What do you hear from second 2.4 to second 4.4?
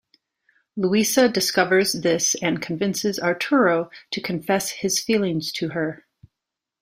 and convinces Arturo to